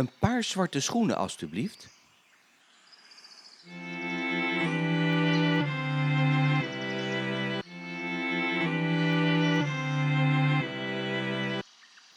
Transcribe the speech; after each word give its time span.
Een 0.00 0.10
paar 0.18 0.44
zwarte 0.44 0.80
schoenen, 0.80 1.16
alstublieft. 1.16 1.88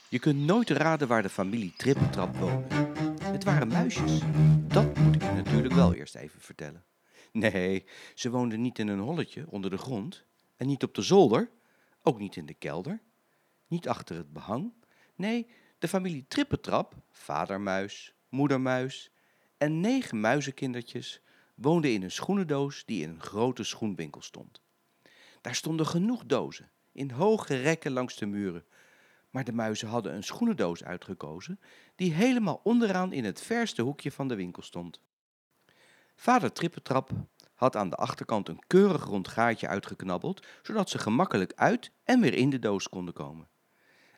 Je 0.09 0.19
kunt 0.19 0.39
nooit 0.39 0.69
raden 0.69 1.07
waar 1.07 1.21
de 1.21 1.29
familie 1.29 1.73
Trippentrap 1.77 2.35
woonde. 2.35 2.75
Het 3.23 3.43
waren 3.43 3.67
muisjes. 3.67 4.19
Dat 4.67 4.97
moet 4.97 5.15
ik 5.15 5.21
je 5.21 5.31
natuurlijk 5.31 5.73
wel 5.73 5.93
eerst 5.93 6.15
even 6.15 6.41
vertellen. 6.41 6.83
Nee, 7.31 7.85
ze 8.15 8.29
woonden 8.29 8.61
niet 8.61 8.79
in 8.79 8.87
een 8.87 8.99
holletje 8.99 9.45
onder 9.49 9.69
de 9.69 9.77
grond 9.77 10.23
en 10.55 10.67
niet 10.67 10.83
op 10.83 10.95
de 10.95 11.01
zolder, 11.01 11.49
ook 12.03 12.19
niet 12.19 12.35
in 12.35 12.45
de 12.45 12.53
kelder, 12.53 13.01
niet 13.67 13.87
achter 13.87 14.15
het 14.15 14.33
behang. 14.33 14.73
Nee, 15.15 15.47
de 15.83 15.89
familie 15.89 16.25
Trippentrap, 16.27 16.93
vadermuis, 17.11 18.13
moedermuis 18.29 19.11
en 19.57 19.79
negen 19.79 20.19
muizenkindertjes 20.19 21.21
woonden 21.55 21.91
in 21.91 22.03
een 22.03 22.11
schoenendoos 22.11 22.85
die 22.85 23.01
in 23.01 23.09
een 23.09 23.21
grote 23.21 23.63
schoenwinkel 23.63 24.21
stond. 24.21 24.61
Daar 25.41 25.55
stonden 25.55 25.85
genoeg 25.85 26.25
dozen, 26.25 26.71
in 26.91 27.11
hoge 27.11 27.61
rekken 27.61 27.91
langs 27.91 28.15
de 28.15 28.25
muren, 28.25 28.65
maar 29.29 29.43
de 29.43 29.51
muizen 29.51 29.87
hadden 29.87 30.15
een 30.15 30.23
schoenendoos 30.23 30.83
uitgekozen 30.83 31.59
die 31.95 32.13
helemaal 32.13 32.61
onderaan 32.63 33.13
in 33.13 33.25
het 33.25 33.41
verste 33.41 33.81
hoekje 33.81 34.11
van 34.11 34.27
de 34.27 34.35
winkel 34.35 34.61
stond. 34.61 35.01
Vader 36.15 36.51
Trippetrap 36.51 37.11
had 37.53 37.75
aan 37.75 37.89
de 37.89 37.95
achterkant 37.95 38.49
een 38.49 38.63
keurig 38.67 39.05
rond 39.05 39.27
gaatje 39.27 39.67
uitgeknabbeld, 39.67 40.45
zodat 40.61 40.89
ze 40.89 40.97
gemakkelijk 40.97 41.53
uit 41.55 41.91
en 42.03 42.21
weer 42.21 42.33
in 42.33 42.49
de 42.49 42.59
doos 42.59 42.89
konden 42.89 43.13
komen. 43.13 43.51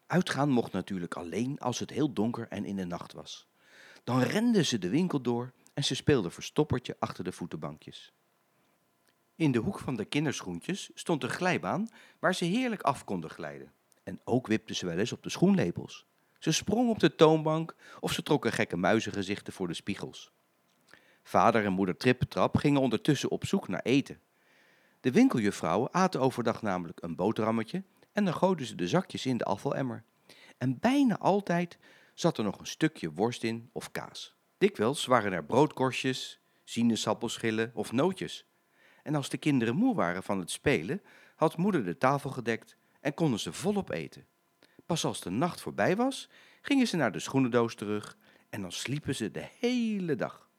Uitgaan 0.07 0.49
mocht 0.49 0.71
natuurlijk 0.71 1.15
alleen 1.15 1.59
als 1.59 1.79
het 1.79 1.89
heel 1.89 2.13
donker 2.13 2.47
en 2.47 2.65
in 2.65 2.75
de 2.75 2.85
nacht 2.85 3.13
was. 3.13 3.47
Dan 4.03 4.21
renden 4.21 4.65
ze 4.65 4.77
de 4.77 4.89
winkel 4.89 5.21
door 5.21 5.51
en 5.73 5.83
ze 5.83 5.95
speelden 5.95 6.31
verstoppertje 6.31 6.95
achter 6.99 7.23
de 7.23 7.31
voetenbankjes. 7.31 8.13
In 9.35 9.51
de 9.51 9.59
hoek 9.59 9.79
van 9.79 9.95
de 9.95 10.05
kinderschoentjes 10.05 10.91
stond 10.93 11.23
een 11.23 11.29
glijbaan 11.29 11.89
waar 12.19 12.35
ze 12.35 12.45
heerlijk 12.45 12.81
af 12.81 13.03
konden 13.03 13.29
glijden. 13.29 13.73
En 14.03 14.19
ook 14.23 14.47
wipten 14.47 14.75
ze 14.75 14.85
wel 14.85 14.97
eens 14.97 15.11
op 15.11 15.23
de 15.23 15.29
schoenlepels. 15.29 16.05
Ze 16.39 16.51
sprongen 16.51 16.89
op 16.89 16.99
de 16.99 17.15
toonbank 17.15 17.75
of 17.99 18.11
ze 18.11 18.23
trokken 18.23 18.51
gekke 18.51 18.77
muizengezichten 18.77 19.53
voor 19.53 19.67
de 19.67 19.73
spiegels. 19.73 20.31
Vader 21.23 21.65
en 21.65 21.73
moeder 21.73 21.97
Trippetrap 21.97 22.57
gingen 22.57 22.81
ondertussen 22.81 23.29
op 23.31 23.45
zoek 23.45 23.67
naar 23.67 23.81
eten. 23.81 24.19
De 24.99 25.11
winkeljuffrouwen 25.11 25.93
aten 25.93 26.21
overdag 26.21 26.61
namelijk 26.61 27.01
een 27.01 27.15
boterhammetje 27.15 27.83
en 28.15 28.25
dan 28.25 28.33
gooiden 28.33 28.65
ze 28.65 28.75
de 28.75 28.87
zakjes 28.87 29.25
in 29.25 29.37
de 29.37 29.43
afvalemmer. 29.43 30.03
En 30.57 30.79
bijna 30.79 31.17
altijd 31.17 31.77
zat 32.13 32.37
er 32.37 32.43
nog 32.43 32.59
een 32.59 32.67
stukje 32.67 33.11
worst 33.11 33.43
in 33.43 33.69
of 33.71 33.91
kaas. 33.91 34.35
Dikwijls 34.57 35.05
waren 35.05 35.33
er 35.33 35.45
broodkorstjes, 35.45 36.39
sinaasappelschillen 36.63 37.71
of 37.73 37.91
nootjes. 37.91 38.45
En 39.03 39.15
als 39.15 39.29
de 39.29 39.37
kinderen 39.37 39.75
moe 39.75 39.95
waren 39.95 40.23
van 40.23 40.39
het 40.39 40.51
spelen, 40.51 41.01
had 41.35 41.57
moeder 41.57 41.85
de 41.85 41.97
tafel 41.97 42.29
gedekt 42.29 42.77
en 43.01 43.13
konden 43.13 43.39
ze 43.39 43.53
volop 43.53 43.89
eten. 43.89 44.25
Pas 44.85 45.05
als 45.05 45.21
de 45.21 45.29
nacht 45.29 45.61
voorbij 45.61 45.95
was, 45.95 46.29
gingen 46.61 46.87
ze 46.87 46.95
naar 46.95 47.11
de 47.11 47.19
schoenendoos 47.19 47.75
terug 47.75 48.17
en 48.49 48.61
dan 48.61 48.71
sliepen 48.71 49.15
ze 49.15 49.31
de 49.31 49.47
hele 49.59 50.15
dag. 50.15 50.49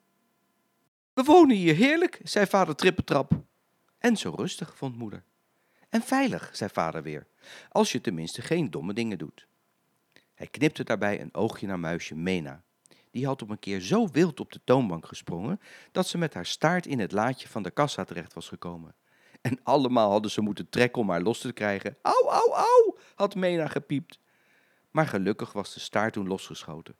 We 1.13 1.23
wonen 1.23 1.57
hier 1.57 1.75
heerlijk, 1.75 2.21
zei 2.23 2.47
vader 2.47 2.75
Trippetrap. 2.75 3.33
En 3.99 4.17
zo 4.17 4.33
rustig, 4.37 4.77
vond 4.77 4.97
moeder. 4.97 5.25
En 5.89 6.03
veilig, 6.03 6.51
zei 6.53 6.71
vader 6.73 7.03
weer, 7.03 7.27
als 7.69 7.93
je 7.93 8.01
tenminste 8.01 8.43
geen 8.43 8.71
domme 8.71 8.93
dingen 8.93 9.19
doet. 9.19 9.47
Hij 10.35 10.47
knipte 10.47 10.85
daarbij 10.85 11.21
een 11.21 11.35
oogje 11.35 11.67
naar 11.67 11.79
muisje 11.79 12.15
Mena. 12.15 12.65
Die 13.11 13.27
had 13.27 13.43
op 13.43 13.51
een 13.51 13.59
keer 13.59 13.81
zo 13.81 14.09
wild 14.09 14.41
op 14.41 14.53
de 14.53 14.61
toonbank 14.65 15.07
gesprongen 15.07 15.61
dat 15.93 16.07
ze 16.07 16.19
met 16.19 16.35
haar 16.35 16.47
staart 16.47 16.87
in 16.87 16.99
het 16.99 17.13
laadje 17.13 17.49
van 17.49 17.63
de 17.63 17.71
kassa 17.71 18.05
terecht 18.05 18.35
was 18.35 18.49
gekomen. 18.49 18.95
En 19.41 19.59
allemaal 19.63 20.11
hadden 20.11 20.31
ze 20.31 20.41
moeten 20.41 20.69
trekken 20.69 21.03
om 21.03 21.11
haar 21.11 21.23
los 21.23 21.39
te 21.41 21.53
krijgen. 21.53 21.97
Au, 22.03 22.29
au, 22.29 22.53
au, 22.53 22.99
had 23.15 23.35
Mena 23.35 23.69
gepiept. 23.69 24.21
Maar 24.91 25.07
gelukkig 25.07 25.53
was 25.53 25.75
de 25.75 25.81
staart 25.81 26.13
toen 26.13 26.27
losgeschoten. 26.27 26.97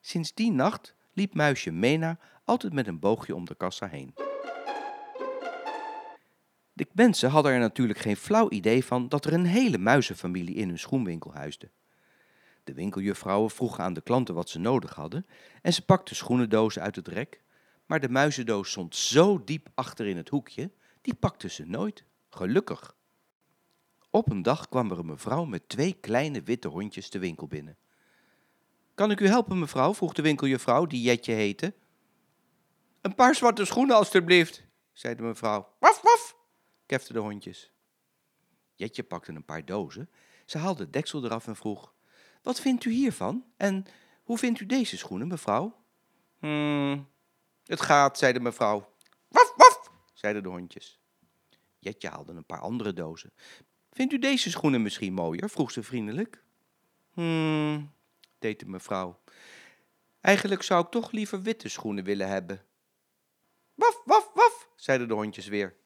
Sinds 0.00 0.34
die 0.34 0.52
nacht 0.52 0.94
liep 1.12 1.34
muisje 1.34 1.70
Mena 1.70 2.18
altijd 2.44 2.72
met 2.72 2.86
een 2.86 2.98
boogje 2.98 3.34
om 3.34 3.44
de 3.44 3.54
kassa 3.54 3.88
heen. 3.88 4.29
De 6.80 6.88
mensen 6.92 7.30
hadden 7.30 7.52
er 7.52 7.58
natuurlijk 7.58 7.98
geen 7.98 8.16
flauw 8.16 8.50
idee 8.50 8.84
van 8.84 9.08
dat 9.08 9.24
er 9.24 9.32
een 9.32 9.44
hele 9.44 9.78
muizenfamilie 9.78 10.54
in 10.54 10.68
hun 10.68 10.78
schoenwinkel 10.78 11.34
huisde. 11.34 11.70
De 12.64 12.74
winkeljuffrouwen 12.74 13.50
vroegen 13.50 13.84
aan 13.84 13.92
de 13.92 14.00
klanten 14.00 14.34
wat 14.34 14.48
ze 14.48 14.58
nodig 14.58 14.94
hadden 14.94 15.26
en 15.62 15.72
ze 15.72 15.84
pakten 15.84 16.16
schoenendozen 16.16 16.82
uit 16.82 16.96
het 16.96 17.08
rek, 17.08 17.42
maar 17.86 18.00
de 18.00 18.08
muizendoos 18.08 18.70
stond 18.70 18.96
zo 18.96 19.44
diep 19.44 19.68
achter 19.74 20.06
in 20.06 20.16
het 20.16 20.28
hoekje, 20.28 20.70
die 21.00 21.14
pakten 21.14 21.50
ze 21.50 21.64
nooit, 21.66 22.04
gelukkig. 22.28 22.96
Op 24.10 24.30
een 24.30 24.42
dag 24.42 24.68
kwam 24.68 24.90
er 24.90 24.98
een 24.98 25.06
mevrouw 25.06 25.44
met 25.44 25.68
twee 25.68 25.92
kleine 25.92 26.42
witte 26.42 26.68
hondjes 26.68 27.10
de 27.10 27.18
winkel 27.18 27.46
binnen. 27.46 27.76
Kan 28.94 29.10
ik 29.10 29.20
u 29.20 29.26
helpen, 29.26 29.58
mevrouw? 29.58 29.94
vroeg 29.94 30.12
de 30.12 30.22
winkeljuffrouw, 30.22 30.86
die 30.86 31.02
Jetje 31.02 31.32
heette. 31.32 31.74
Een 33.00 33.14
paar 33.14 33.34
zwarte 33.34 33.64
schoenen, 33.64 33.96
alstublieft, 33.96 34.64
zei 34.92 35.14
de 35.14 35.22
mevrouw. 35.22 35.68
Waf, 35.78 36.00
waf, 36.00 36.38
keften 36.90 37.14
de 37.14 37.20
hondjes. 37.20 37.72
Jetje 38.74 39.02
pakte 39.02 39.32
een 39.32 39.44
paar 39.44 39.64
dozen. 39.64 40.10
Ze 40.46 40.58
haalde 40.58 40.82
het 40.82 40.92
deksel 40.92 41.24
eraf 41.24 41.46
en 41.46 41.56
vroeg: 41.56 41.94
Wat 42.42 42.60
vindt 42.60 42.84
u 42.84 42.90
hiervan? 42.90 43.44
En 43.56 43.84
hoe 44.22 44.38
vindt 44.38 44.60
u 44.60 44.66
deze 44.66 44.96
schoenen, 44.96 45.28
mevrouw? 45.28 45.84
Hmm, 46.38 47.08
het 47.64 47.80
gaat, 47.80 48.18
zei 48.18 48.32
de 48.32 48.40
mevrouw. 48.40 48.92
Waf, 49.28 49.52
waf, 49.56 49.90
zeiden 50.12 50.42
de 50.42 50.48
hondjes. 50.48 51.00
Jetje 51.78 52.08
haalde 52.08 52.32
een 52.32 52.46
paar 52.46 52.60
andere 52.60 52.92
dozen. 52.92 53.32
Vindt 53.90 54.12
u 54.12 54.18
deze 54.18 54.50
schoenen 54.50 54.82
misschien 54.82 55.12
mooier? 55.12 55.50
vroeg 55.50 55.70
ze 55.70 55.82
vriendelijk. 55.82 56.44
Hmm, 57.12 57.92
deed 58.38 58.60
de 58.60 58.66
mevrouw. 58.66 59.20
Eigenlijk 60.20 60.62
zou 60.62 60.84
ik 60.84 60.90
toch 60.90 61.10
liever 61.10 61.42
witte 61.42 61.68
schoenen 61.68 62.04
willen 62.04 62.28
hebben. 62.28 62.64
Waf, 63.74 64.02
waf, 64.04 64.30
waf, 64.34 64.68
zeiden 64.76 65.08
de 65.08 65.14
hondjes 65.14 65.46
weer. 65.46 65.79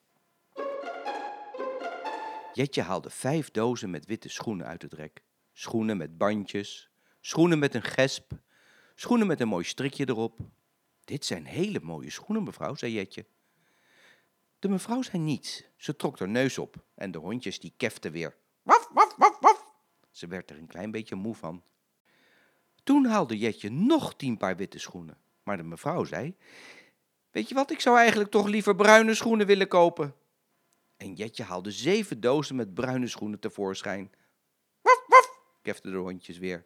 Jetje 2.56 2.82
haalde 2.82 3.10
vijf 3.10 3.50
dozen 3.50 3.90
met 3.90 4.06
witte 4.06 4.28
schoenen 4.28 4.66
uit 4.66 4.82
het 4.82 4.92
rek. 4.92 5.22
Schoenen 5.52 5.96
met 5.96 6.18
bandjes, 6.18 6.90
schoenen 7.20 7.58
met 7.58 7.74
een 7.74 7.82
gesp, 7.82 8.32
schoenen 8.94 9.26
met 9.26 9.40
een 9.40 9.48
mooi 9.48 9.64
strikje 9.64 10.08
erop. 10.08 10.38
Dit 11.04 11.24
zijn 11.24 11.44
hele 11.44 11.80
mooie 11.82 12.10
schoenen, 12.10 12.44
mevrouw, 12.44 12.74
zei 12.74 12.92
Jetje. 12.92 13.26
De 14.58 14.68
mevrouw 14.68 15.02
zei 15.02 15.22
niets. 15.22 15.64
Ze 15.76 15.96
trok 15.96 16.18
haar 16.18 16.28
neus 16.28 16.58
op 16.58 16.84
en 16.94 17.10
de 17.10 17.18
hondjes 17.18 17.60
die 17.60 17.74
keften 17.76 18.12
weer. 18.12 18.36
Waf, 18.62 18.88
waf, 18.92 19.14
waf, 19.16 19.38
waf. 19.40 19.66
Ze 20.10 20.26
werd 20.26 20.50
er 20.50 20.58
een 20.58 20.66
klein 20.66 20.90
beetje 20.90 21.14
moe 21.14 21.34
van. 21.34 21.62
Toen 22.82 23.04
haalde 23.04 23.38
Jetje 23.38 23.70
nog 23.70 24.16
tien 24.16 24.36
paar 24.36 24.56
witte 24.56 24.78
schoenen. 24.78 25.18
Maar 25.42 25.56
de 25.56 25.62
mevrouw 25.62 26.04
zei, 26.04 26.36
weet 27.30 27.48
je 27.48 27.54
wat, 27.54 27.70
ik 27.70 27.80
zou 27.80 27.98
eigenlijk 27.98 28.30
toch 28.30 28.46
liever 28.46 28.74
bruine 28.74 29.14
schoenen 29.14 29.46
willen 29.46 29.68
kopen. 29.68 30.14
En 31.04 31.14
Jetje 31.14 31.42
haalde 31.42 31.70
zeven 31.70 32.20
dozen 32.20 32.56
met 32.56 32.74
bruine 32.74 33.06
schoenen 33.06 33.40
tevoorschijn. 33.40 34.12
Waf, 34.80 35.04
waf, 35.06 35.38
keften 35.62 35.92
de 35.92 35.96
hondjes 35.96 36.38
weer. 36.38 36.64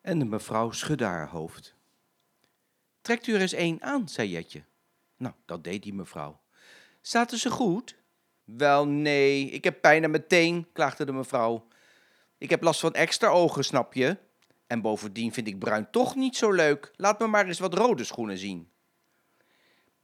En 0.00 0.18
de 0.18 0.24
mevrouw 0.24 0.70
schudde 0.70 1.04
haar 1.04 1.28
hoofd. 1.28 1.74
Trekt 3.00 3.26
u 3.26 3.34
er 3.34 3.40
eens 3.40 3.52
één 3.52 3.82
aan, 3.82 4.08
zei 4.08 4.28
Jetje. 4.28 4.64
Nou, 5.16 5.34
dat 5.46 5.64
deed 5.64 5.82
die 5.82 5.94
mevrouw. 5.94 6.40
Zaten 7.00 7.38
ze 7.38 7.50
goed? 7.50 7.96
Wel, 8.44 8.86
nee, 8.86 9.50
ik 9.50 9.64
heb 9.64 9.80
pijn 9.80 10.04
aan 10.04 10.10
mijn 10.10 10.26
teen, 10.26 10.66
klaagde 10.72 11.04
de 11.04 11.12
mevrouw. 11.12 11.66
Ik 12.38 12.50
heb 12.50 12.62
last 12.62 12.80
van 12.80 12.94
extra 12.94 13.28
ogen, 13.28 13.64
snap 13.64 13.94
je? 13.94 14.16
En 14.66 14.80
bovendien 14.80 15.32
vind 15.32 15.46
ik 15.46 15.58
bruin 15.58 15.90
toch 15.90 16.14
niet 16.14 16.36
zo 16.36 16.50
leuk. 16.52 16.92
Laat 16.96 17.18
me 17.18 17.26
maar 17.26 17.46
eens 17.46 17.58
wat 17.58 17.74
rode 17.74 18.04
schoenen 18.04 18.38
zien. 18.38 18.71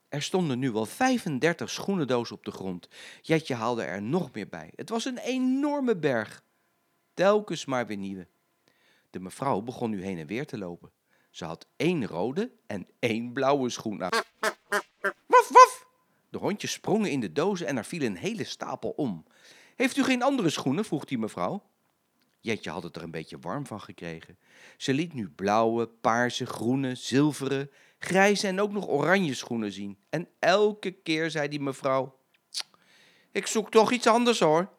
Er 0.09 0.23
stonden 0.23 0.59
nu 0.59 0.71
wel 0.71 0.87
35 0.87 1.71
schoenendozen 1.71 2.37
op 2.37 2.45
de 2.45 2.51
grond. 2.51 2.89
Jetje 3.23 3.55
haalde 3.55 3.83
er 3.83 4.03
nog 4.03 4.33
meer 4.33 4.49
bij. 4.49 4.71
Het 4.75 4.89
was 4.89 5.05
een 5.05 5.19
enorme 5.19 5.97
berg. 5.97 6.43
Telkens 7.15 7.65
maar 7.65 7.87
weer 7.87 7.97
nieuwe. 7.97 8.27
De 9.11 9.21
mevrouw 9.21 9.61
begon 9.61 9.91
nu 9.91 10.03
heen 10.03 10.19
en 10.19 10.27
weer 10.27 10.47
te 10.47 10.59
lopen. 10.59 10.91
Ze 11.31 11.45
had 11.45 11.67
één 11.77 12.07
rode 12.07 12.51
en 12.67 12.87
één 12.99 13.33
blauwe 13.33 13.71
schoen 13.71 14.03
aan. 14.03 14.23
Waf, 15.27 15.49
waf! 15.49 15.87
De 16.31 16.39
hondjes 16.39 16.73
sprongen 16.73 17.11
in 17.11 17.21
de 17.21 17.33
dozen 17.33 17.67
en 17.67 17.77
er 17.77 17.85
viel 17.85 18.03
een 18.03 18.17
hele 18.17 18.45
stapel 18.45 18.91
om. 18.91 19.25
Heeft 19.77 19.97
u 19.97 20.05
geen 20.05 20.23
andere 20.23 20.51
schoenen? 20.51 20.85
vroeg 20.85 21.05
die 21.05 21.19
mevrouw. 21.19 21.63
Jetje 22.41 22.71
had 22.71 22.83
het 22.83 22.97
er 22.97 23.03
een 23.03 23.11
beetje 23.11 23.39
warm 23.39 23.67
van 23.67 23.81
gekregen. 23.81 24.39
Ze 24.77 24.93
liet 24.93 25.13
nu 25.13 25.29
blauwe, 25.29 25.87
paarse, 25.87 26.47
groene, 26.47 26.95
zilveren, 26.95 27.71
grijze 27.99 28.47
en 28.47 28.61
ook 28.61 28.73
nog 28.73 28.89
oranje 28.89 29.35
schoenen 29.35 29.73
zien. 29.73 29.99
En 30.11 30.29
elke 30.39 30.91
keer 30.91 31.31
zei 31.31 31.49
die 31.49 31.61
mevrouw: 31.61 32.19
Ik 33.33 33.47
zoek 33.47 33.71
toch 33.71 33.93
iets 33.93 34.07
anders 34.07 34.41
hoor. 34.41 34.77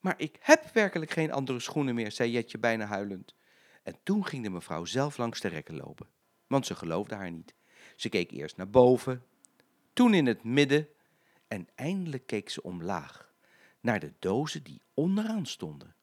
Maar 0.00 0.14
ik 0.16 0.36
heb 0.40 0.70
werkelijk 0.72 1.10
geen 1.10 1.32
andere 1.32 1.60
schoenen 1.60 1.94
meer, 1.94 2.12
zei 2.12 2.30
Jetje 2.30 2.58
bijna 2.58 2.86
huilend. 2.86 3.34
En 3.82 3.98
toen 4.02 4.26
ging 4.26 4.42
de 4.42 4.50
mevrouw 4.50 4.84
zelf 4.84 5.16
langs 5.16 5.40
de 5.40 5.48
rekken 5.48 5.76
lopen. 5.76 6.06
want 6.46 6.66
ze 6.66 6.74
geloofde 6.74 7.14
haar 7.14 7.30
niet. 7.30 7.54
Ze 7.96 8.08
keek 8.08 8.30
eerst 8.30 8.56
naar 8.56 8.70
boven, 8.70 9.24
toen 9.92 10.14
in 10.14 10.26
het 10.26 10.44
midden 10.44 10.88
en 11.48 11.68
eindelijk 11.74 12.26
keek 12.26 12.50
ze 12.50 12.62
omlaag, 12.62 13.32
naar 13.80 14.00
de 14.00 14.12
dozen 14.18 14.62
die 14.62 14.82
onderaan 14.94 15.46
stonden. 15.46 15.94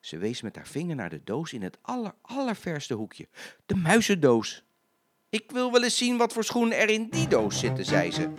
Ze 0.00 0.18
wees 0.18 0.40
met 0.40 0.56
haar 0.56 0.66
vinger 0.66 0.96
naar 0.96 1.10
de 1.10 1.24
doos 1.24 1.52
in 1.52 1.62
het 1.62 1.78
aller, 1.82 2.14
allerverste 2.22 2.94
hoekje. 2.94 3.28
De 3.66 3.74
muizendoos. 3.74 4.64
Ik 5.30 5.50
wil 5.50 5.72
wel 5.72 5.82
eens 5.82 5.96
zien 5.96 6.16
wat 6.16 6.32
voor 6.32 6.44
schoenen 6.44 6.78
er 6.78 6.88
in 6.88 7.08
die 7.10 7.28
doos 7.28 7.58
zitten, 7.58 7.84
zei 7.84 8.12
ze. 8.12 8.32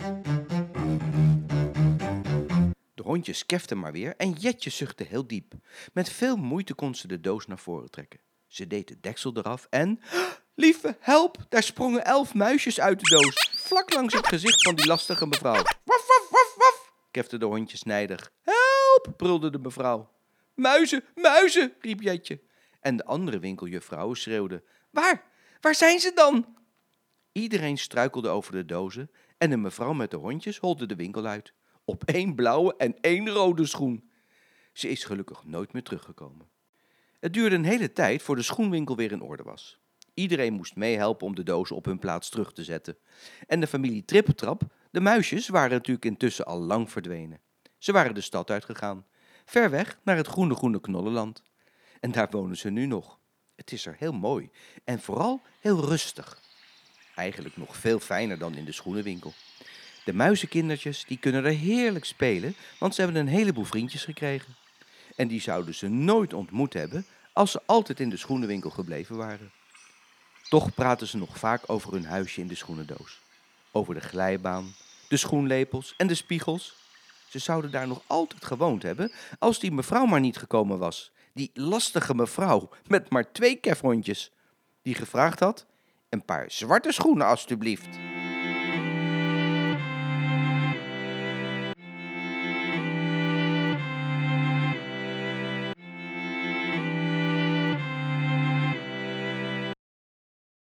De 2.94 3.02
hondjes 3.02 3.46
keften 3.46 3.78
maar 3.78 3.92
weer 3.92 4.14
en 4.16 4.32
Jetje 4.32 4.70
zuchtte 4.70 5.04
heel 5.04 5.26
diep. 5.26 5.52
Met 5.92 6.10
veel 6.10 6.36
moeite 6.36 6.74
kon 6.74 6.94
ze 6.94 7.06
de 7.08 7.20
doos 7.20 7.46
naar 7.46 7.58
voren 7.58 7.90
trekken. 7.90 8.20
Ze 8.46 8.66
deed 8.66 8.88
de 8.88 9.00
deksel 9.00 9.36
eraf 9.36 9.66
en... 9.70 10.00
Lieve, 10.54 10.96
help! 11.00 11.46
Daar 11.48 11.62
sprongen 11.62 12.04
elf 12.04 12.34
muisjes 12.34 12.80
uit 12.80 13.00
de 13.00 13.16
doos, 13.16 13.50
vlak 13.56 13.94
langs 13.94 14.14
het 14.14 14.26
gezicht 14.26 14.62
van 14.62 14.74
die 14.74 14.86
lastige 14.86 15.26
mevrouw. 15.26 15.62
Waf, 15.62 15.74
waf, 15.84 16.26
waf, 16.30 16.54
waf, 16.56 16.92
kefte 17.10 17.38
de 17.38 17.44
hondjes 17.44 17.82
nijdig. 17.82 18.32
Help! 18.42 19.16
brulde 19.16 19.50
de 19.50 19.58
mevrouw. 19.58 20.10
Muizen, 20.54 21.04
muizen, 21.14 21.72
riep 21.80 22.00
Jetje. 22.00 22.40
En 22.80 22.96
de 22.96 23.04
andere 23.04 23.38
winkeljuffrouwen 23.38 24.16
schreeuwden. 24.16 24.64
Waar? 24.90 25.24
Waar 25.60 25.74
zijn 25.74 25.98
ze 25.98 26.12
dan? 26.14 26.60
Iedereen 27.32 27.78
struikelde 27.78 28.28
over 28.28 28.52
de 28.52 28.64
dozen 28.64 29.10
en 29.38 29.50
de 29.50 29.56
mevrouw 29.56 29.92
met 29.92 30.10
de 30.10 30.16
hondjes 30.16 30.58
holde 30.58 30.86
de 30.86 30.96
winkel 30.96 31.26
uit. 31.26 31.52
Op 31.84 32.04
één 32.04 32.34
blauwe 32.34 32.76
en 32.76 33.00
één 33.00 33.28
rode 33.28 33.66
schoen. 33.66 34.10
Ze 34.72 34.88
is 34.88 35.04
gelukkig 35.04 35.44
nooit 35.44 35.72
meer 35.72 35.82
teruggekomen. 35.82 36.48
Het 37.20 37.32
duurde 37.32 37.56
een 37.56 37.64
hele 37.64 37.92
tijd 37.92 38.22
voor 38.22 38.36
de 38.36 38.42
schoenwinkel 38.42 38.96
weer 38.96 39.12
in 39.12 39.22
orde 39.22 39.42
was. 39.42 39.80
Iedereen 40.14 40.52
moest 40.52 40.76
meehelpen 40.76 41.26
om 41.26 41.34
de 41.34 41.42
dozen 41.42 41.76
op 41.76 41.84
hun 41.84 41.98
plaats 41.98 42.28
terug 42.28 42.52
te 42.52 42.64
zetten. 42.64 42.96
En 43.46 43.60
de 43.60 43.66
familie 43.66 44.04
Trippetrap, 44.04 44.62
de 44.90 45.00
muisjes, 45.00 45.48
waren 45.48 45.70
natuurlijk 45.70 46.04
intussen 46.04 46.46
al 46.46 46.60
lang 46.60 46.90
verdwenen. 46.90 47.40
Ze 47.78 47.92
waren 47.92 48.14
de 48.14 48.20
stad 48.20 48.50
uitgegaan, 48.50 49.06
ver 49.44 49.70
weg 49.70 49.98
naar 50.02 50.16
het 50.16 50.26
groene 50.26 50.54
groene 50.54 50.80
knollenland. 50.80 51.42
En 52.00 52.12
daar 52.12 52.28
wonen 52.30 52.56
ze 52.56 52.70
nu 52.70 52.86
nog. 52.86 53.18
Het 53.54 53.72
is 53.72 53.86
er 53.86 53.96
heel 53.98 54.12
mooi 54.12 54.50
en 54.84 55.00
vooral 55.00 55.40
heel 55.60 55.84
rustig. 55.84 56.40
Eigenlijk 57.14 57.56
nog 57.56 57.76
veel 57.76 57.98
fijner 57.98 58.38
dan 58.38 58.54
in 58.54 58.64
de 58.64 58.72
schoenenwinkel. 58.72 59.32
De 60.04 60.12
muizenkindertjes 60.12 61.04
die 61.04 61.18
kunnen 61.18 61.44
er 61.44 61.52
heerlijk 61.52 62.04
spelen, 62.04 62.54
want 62.78 62.94
ze 62.94 63.02
hebben 63.02 63.20
een 63.20 63.28
heleboel 63.28 63.64
vriendjes 63.64 64.04
gekregen. 64.04 64.54
En 65.16 65.28
die 65.28 65.40
zouden 65.40 65.74
ze 65.74 65.88
nooit 65.88 66.32
ontmoet 66.32 66.72
hebben 66.72 67.06
als 67.32 67.50
ze 67.50 67.60
altijd 67.66 68.00
in 68.00 68.10
de 68.10 68.16
schoenenwinkel 68.16 68.70
gebleven 68.70 69.16
waren. 69.16 69.50
Toch 70.48 70.74
praten 70.74 71.06
ze 71.06 71.16
nog 71.16 71.38
vaak 71.38 71.62
over 71.66 71.92
hun 71.92 72.04
huisje 72.04 72.40
in 72.40 72.46
de 72.46 72.54
schoenendoos. 72.54 73.20
Over 73.70 73.94
de 73.94 74.00
glijbaan, 74.00 74.74
de 75.08 75.16
schoenlepels 75.16 75.94
en 75.96 76.06
de 76.06 76.14
spiegels. 76.14 76.76
Ze 77.28 77.38
zouden 77.38 77.70
daar 77.70 77.86
nog 77.86 78.02
altijd 78.06 78.44
gewoond 78.44 78.82
hebben 78.82 79.12
als 79.38 79.58
die 79.58 79.72
mevrouw 79.72 80.04
maar 80.04 80.20
niet 80.20 80.36
gekomen 80.36 80.78
was. 80.78 81.12
Die 81.34 81.50
lastige 81.54 82.14
mevrouw 82.14 82.68
met 82.86 83.10
maar 83.10 83.32
twee 83.32 83.56
kefhondjes. 83.56 84.30
Die 84.82 84.94
gevraagd 84.94 85.40
had, 85.40 85.66
een 86.12 86.24
paar 86.24 86.44
zwarte 86.48 86.92
schoenen 86.92 87.26
alstublieft. 87.26 87.88